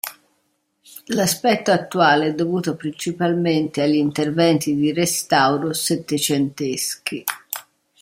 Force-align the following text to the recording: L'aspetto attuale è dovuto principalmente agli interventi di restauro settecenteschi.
L'aspetto 1.09 1.69
attuale 1.71 2.29
è 2.29 2.33
dovuto 2.33 2.75
principalmente 2.75 3.83
agli 3.83 3.97
interventi 3.97 4.73
di 4.75 4.91
restauro 4.91 5.73
settecenteschi. 5.73 7.23